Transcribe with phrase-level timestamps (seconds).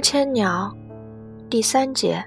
[0.00, 0.74] 千鸟，
[1.48, 2.24] 第三节。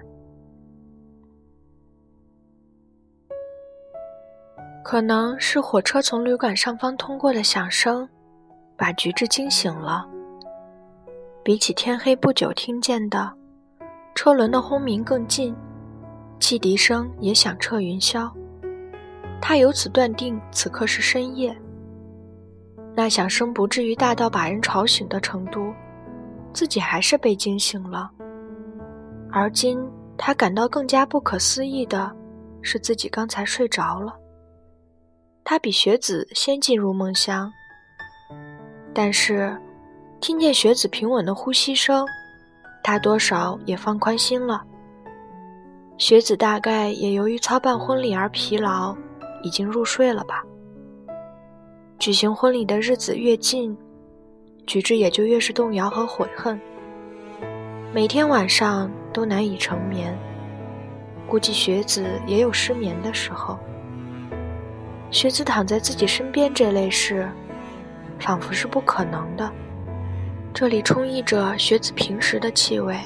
[4.83, 8.07] 可能是火车从旅馆上方通过的响声，
[8.77, 10.05] 把菊治惊醒了。
[11.43, 13.33] 比起天黑不久听见的
[14.13, 15.55] 车轮的轰鸣更近，
[16.39, 18.31] 汽笛声也响彻云霄。
[19.41, 21.57] 他由此断定此刻是深夜。
[22.95, 25.73] 那响声不至于大到把人吵醒的程度。
[26.53, 28.09] 自己还是被惊醒了，
[29.31, 29.79] 而今
[30.17, 32.15] 他感到更加不可思议的
[32.61, 34.15] 是，自己刚才睡着了。
[35.43, 37.51] 他比学子先进入梦乡，
[38.93, 39.59] 但是
[40.21, 42.05] 听见学子平稳的呼吸声，
[42.83, 44.63] 他多少也放宽心了。
[45.97, 48.95] 学子大概也由于操办婚礼而疲劳，
[49.41, 50.43] 已经入睡了吧。
[51.99, 53.75] 举行婚礼的日子越近。
[54.65, 56.59] 举止也就越是动摇和悔恨，
[57.93, 60.17] 每天晚上都难以成眠，
[61.27, 63.59] 估计学子也有失眠的时候。
[65.11, 67.29] 学子躺在自己身边这类事，
[68.19, 69.51] 仿佛是不可能的。
[70.53, 72.97] 这里充溢着学子平时的气味，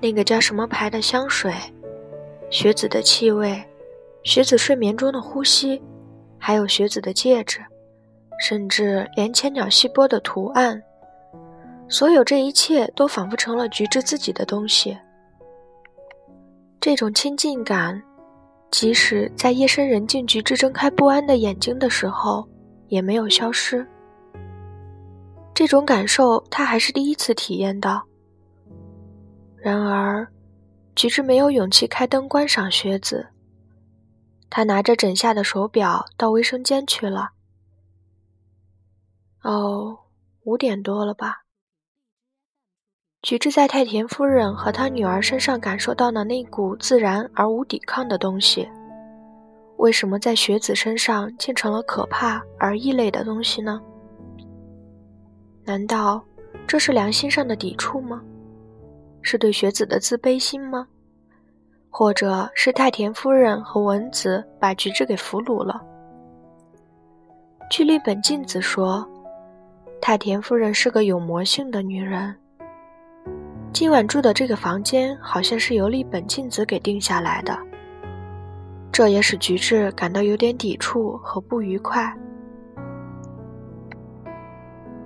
[0.00, 1.52] 那个叫什么牌的香水，
[2.50, 3.64] 学子的气味，
[4.22, 5.82] 学子睡眠中的呼吸，
[6.38, 7.60] 还有学子的戒指。
[8.40, 10.82] 甚至连千鸟戏波的图案，
[11.88, 14.98] 所有这一切都仿佛成了菊治自己的东西。
[16.80, 18.02] 这种亲近感，
[18.70, 22.48] 即使在夜深人静，菊治睁开不安的眼睛的时候，
[22.88, 23.86] 也没有消失。
[25.52, 28.02] 这种感受，他还是第一次体验到。
[29.58, 30.26] 然而，
[30.94, 33.28] 菊治没有勇气开灯观赏靴子。
[34.48, 37.28] 他拿着枕下的手表到卫生间去了。
[39.42, 39.98] 哦，
[40.44, 41.44] 五点多了吧？
[43.22, 48.68] 菊治在太田夫人和她女儿身上感受到了那股自然而无抵抗的东西，
[49.78, 53.80] 为什么在雪子身上竟成了可怕而异类的东西呢？
[55.64, 56.22] 难道
[56.66, 58.22] 这是良心上的抵触吗？
[59.22, 60.86] 是对雪子的自卑心吗？
[61.88, 65.80] 或者是太田夫人和文子把菊治给俘虏了？
[67.70, 69.08] 据立本静子说。
[70.00, 72.34] 太田夫人是个有魔性的女人。
[73.72, 77.56] 今晚住的这个房间好像是由立本静子给定下来的，
[78.90, 82.12] 这也使菊治感到有点抵触和不愉快。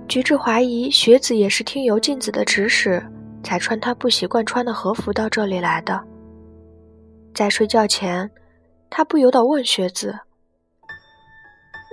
[0.07, 3.05] 菊治怀疑雪子也是听由静子的指使，
[3.43, 6.01] 才穿她不习惯穿的和服到这里来的。
[7.33, 8.29] 在睡觉前，
[8.89, 10.17] 他不由得问雪子：“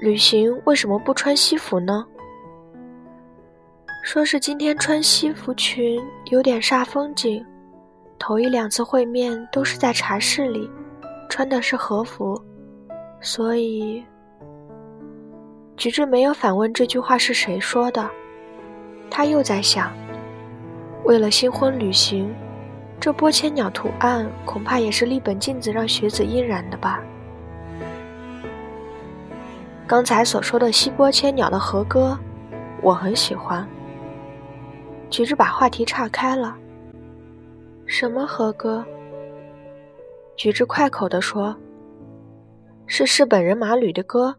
[0.01, 2.07] 旅行为什么不穿西服呢？”
[4.03, 7.43] 说是今天穿西服裙有点煞风景，
[8.19, 10.69] 头一两次会面都是在茶室里，
[11.29, 12.39] 穿的是和服，
[13.21, 14.05] 所以
[15.77, 18.11] 菊治没有反问这句话是谁说的。
[19.09, 19.93] 他又在想，
[21.05, 22.35] 为了新婚旅行，
[22.99, 27.01] 这波千鸟图案恐怕也是立本镜子让学子印染的吧。
[29.87, 32.19] 刚才所说的西波千鸟的和歌，
[32.83, 33.65] 我很喜欢。
[35.12, 36.56] 菊治把话题岔开了。
[37.84, 38.83] 什么和歌？
[40.39, 41.55] 菊治快口地说
[42.89, 44.34] ：“是是本人马吕的歌。”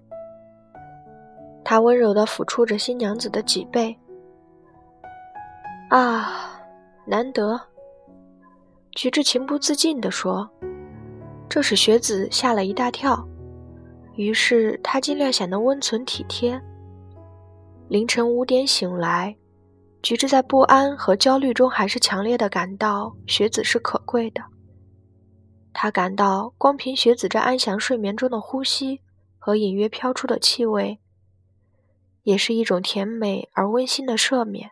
[1.63, 3.95] 他温柔地抚触着新娘子的脊背。
[5.91, 6.59] 啊，
[7.05, 7.61] 难得！
[8.93, 10.49] 菊治情不自禁地说，
[11.47, 13.23] 这使学子吓了一大跳。
[14.15, 16.59] 于是他尽量显得温存体贴。
[17.89, 19.35] 凌晨五点醒来。
[20.03, 24.43] 菊治在不安和焦虑中，还是强烈的感到雪子是可贵的。
[25.71, 28.99] 他感到，光凭雪子这安详睡眠中的呼吸
[29.39, 30.99] 和隐约飘出的气味，
[32.23, 34.71] 也是一种甜美而温馨的赦免。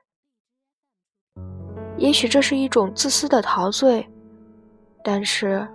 [1.98, 4.06] 也许这是一种自私的陶醉，
[5.02, 5.66] 但是，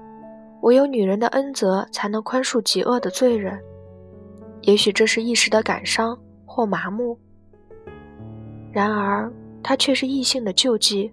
[0.61, 3.59] 唯有女人的恩泽才能宽恕极恶的罪人。
[4.61, 7.19] 也许这是一时的感伤或麻木，
[8.71, 9.33] 然而。
[9.69, 11.13] 他却是异性的救济。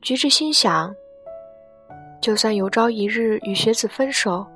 [0.00, 0.94] 菊治心想，
[2.22, 4.46] 就算有朝一日与学子分手，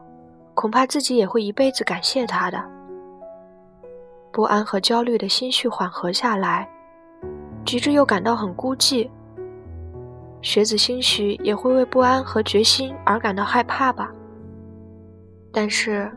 [0.55, 2.65] 恐怕自己也会一辈子感谢他的。
[4.31, 6.71] 不安和焦虑的心绪缓和下来，
[7.65, 9.11] 菊治又感到很孤寂。
[10.41, 14.09] 学子兴许也会为不安和决心而感到害怕吧。
[15.53, 16.09] 但是，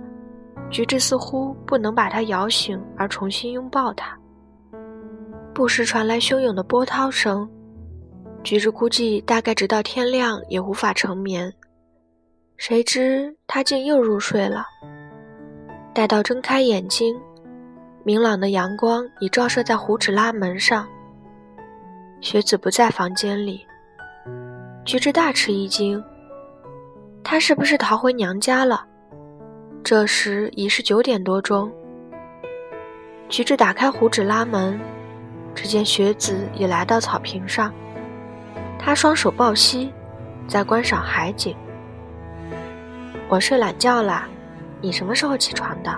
[0.70, 4.16] 菊治似乎不能把他摇醒而重新拥抱他。
[5.54, 7.48] 不时传来汹涌的波涛声，
[8.44, 11.54] 橘子估计大概直到天亮也无法成眠，
[12.58, 14.66] 谁知他竟又入睡了。
[15.94, 17.16] 待到睁开眼睛，
[18.04, 20.88] 明朗的阳光已照射在胡纸拉门上。
[22.20, 23.64] 雪子不在房间里，
[24.84, 26.04] 橘子大吃一惊，
[27.24, 28.88] 她是不是逃回娘家了？
[29.84, 31.72] 这时已是九点多钟。
[33.30, 34.80] 橘子打开胡纸拉门，
[35.56, 37.74] 只见雪子也来到草坪上。
[38.80, 39.92] 他双手抱膝，
[40.48, 41.56] 在观赏海景。
[43.30, 44.28] 我睡懒觉啦，
[44.82, 45.98] 你什么时候起床的？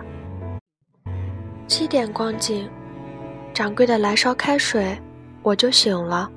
[1.67, 2.69] 七点光景，
[3.53, 4.97] 掌柜的来烧开水，
[5.41, 6.29] 我就醒了。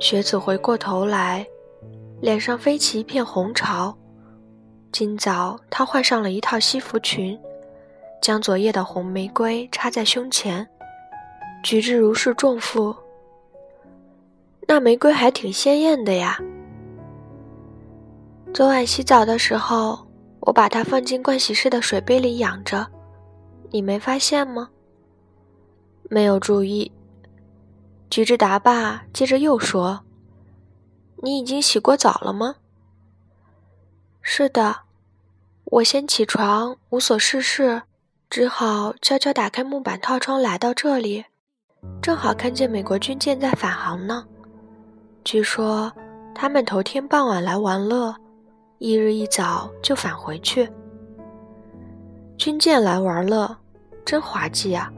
[0.00, 1.46] 雪子回过头来，
[2.20, 3.96] 脸上飞起一片红潮。
[4.90, 7.38] 今早她换上了一套西服裙，
[8.20, 10.66] 将昨夜的红玫瑰插在胸前，
[11.68, 12.96] 举止如释重负。
[14.66, 16.40] 那玫瑰还挺鲜艳的呀。
[18.54, 20.08] 昨晚洗澡的时候，
[20.40, 22.86] 我把它放进盥洗室的水杯里养着，
[23.70, 24.70] 你没发现吗？
[26.04, 26.90] 没有注意。
[28.08, 30.00] 橘子答罢，接着又说
[31.22, 32.54] ：“你已经洗过澡了吗
[34.22, 34.84] ？”“是的。”
[35.72, 37.82] 我先起床，无所事事，
[38.30, 41.26] 只好悄悄打开木板套窗来到这里，
[42.00, 44.24] 正好看见美国军舰在返航呢。
[45.24, 45.92] 据说
[46.34, 48.14] 他们头天傍晚来玩乐，
[48.78, 50.70] 一日一早就返回去。
[52.36, 53.56] 军舰来玩乐，
[54.04, 54.92] 真滑稽啊！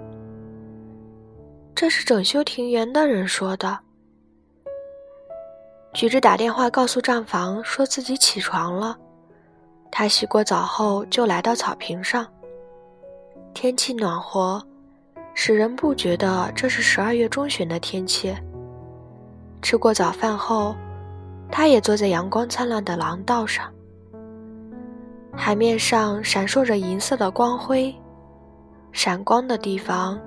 [1.75, 3.79] 这是整修庭园的人说的。
[5.95, 8.97] 橘子打电话告诉账房，说自己起床了。
[9.91, 12.27] 他洗过澡后就来到草坪上。
[13.55, 14.65] 天气暖和，
[15.35, 18.35] 使人不觉得这是十二月中旬的天气。
[19.63, 20.75] 吃过早饭后，
[21.51, 23.73] 他也坐在阳光灿烂的廊道上。
[25.33, 27.95] 海面上闪烁着银色的光辉，
[28.93, 30.21] 闪光的地方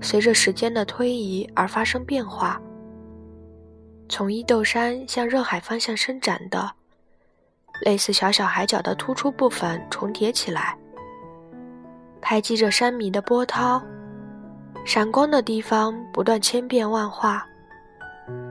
[0.00, 2.60] 随着时间的推移而发生变化。
[4.08, 6.70] 从伊豆山向热海方向伸展的，
[7.82, 10.78] 类似小小海角的突出部分重叠起来，
[12.20, 13.82] 拍击着山迷的波涛。
[14.84, 17.44] 闪光的地方不断千变万化。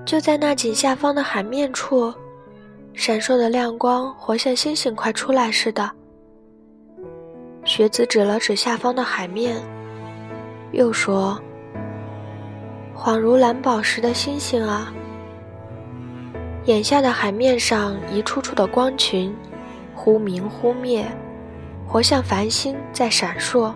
[0.06, 2.14] 就在那井下方的海面处，
[2.94, 5.90] 闪烁的亮光活像星星快出来似的。
[7.64, 9.56] 学子指了指下方的海面，
[10.72, 11.40] 又说
[12.94, 14.92] ：“恍如蓝宝石的星星啊！
[16.66, 19.34] 眼下的海面上一处处的光群，
[19.96, 21.06] 忽明忽灭，
[21.88, 23.74] 活像繁星在闪烁，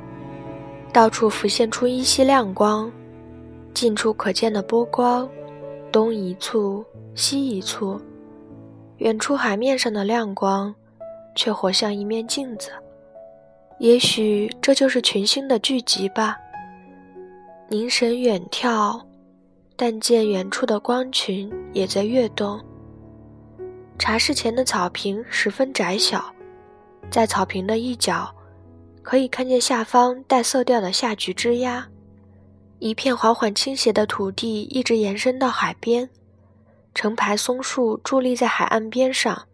[0.97, 2.91] 到处浮现出依稀亮光，
[3.71, 5.29] 近处可见的波光。”
[5.93, 6.83] 东一簇，
[7.13, 8.01] 西一簇，
[8.97, 10.73] 远处海面上的亮光，
[11.35, 12.71] 却活像一面镜子。
[13.77, 16.35] 也许这就是群星的聚集吧。
[17.69, 18.99] 凝神远眺，
[19.75, 22.59] 但见远处的光群也在跃动。
[23.99, 26.25] 茶室前的草坪十分窄小，
[27.11, 28.33] 在草坪的一角，
[29.07, 31.85] 可以看见下方带色调的下菊枝桠。
[32.79, 36.09] 一片缓缓倾斜的土地一直延伸到海边，
[36.93, 39.47] 成排松树伫立在海岸边上。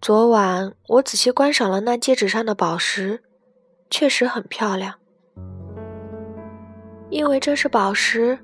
[0.00, 3.22] 昨晚我仔细观赏了那戒指上的宝石，
[3.90, 4.94] 确实很漂亮。
[7.10, 8.36] 因为这是宝石，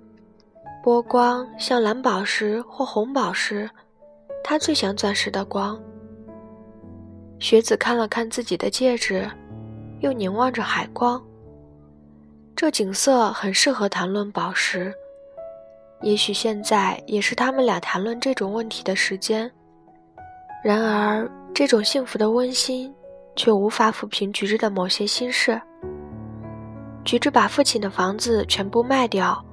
[0.81, 3.69] 波光像蓝宝石或红宝石，
[4.45, 5.83] 它最像钻石的光。
[7.43, 9.29] 雪子看了看自己的戒指，
[9.99, 11.21] 又凝望着海光。
[12.55, 14.95] 这景色很适合谈论宝石，
[16.03, 19.51] 也许现在也是他们俩谈论这种问题的时间。
[20.63, 22.95] 然而，这种幸福的温馨
[23.35, 25.61] 却无法抚平橘子的某些心事。
[27.05, 29.45] 橘子把父亲的房子全部卖掉，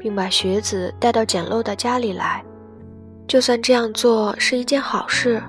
[0.00, 2.44] 并把学子带到简陋的家里来。
[3.28, 5.40] 就算这样做是一件好事，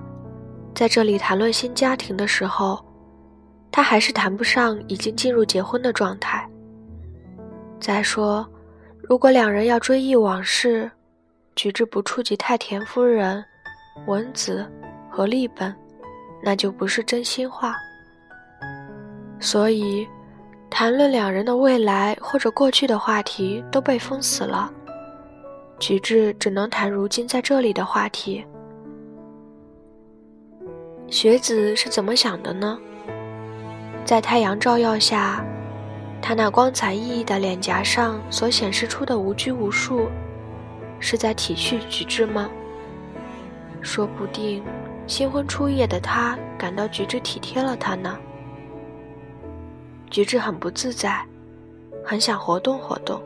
[0.75, 2.83] 在这里谈论新家庭的时候，
[3.71, 6.49] 他还是谈不上已经进入结婚的状态。
[7.79, 8.47] 再说，
[9.01, 10.89] 如果两人要追忆往事，
[11.55, 13.43] 举止不触及太田夫人、
[14.07, 14.65] 文子
[15.11, 15.73] 和立本，
[16.41, 17.75] 那就不是真心话。
[19.39, 20.07] 所以，
[20.69, 24.71] 谈论两人的未来或者过去的话题都被封死了。
[25.79, 28.43] 举止只能谈如今在这里的话题。
[31.13, 32.75] 学子是怎么想的呢？
[34.03, 35.45] 在太阳照耀下。
[36.19, 40.09] 他那光彩熠熠的脸颊上所显示出的无拘无束，
[40.99, 42.49] 是在体恤菊治吗？
[43.83, 44.63] 说不定
[45.05, 48.17] 新婚初夜的他感到菊治体贴了他呢。
[50.09, 51.23] 菊治很不自在，
[52.03, 53.21] 很想活动活动。